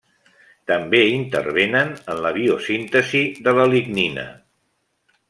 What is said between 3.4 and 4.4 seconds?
de la lignina.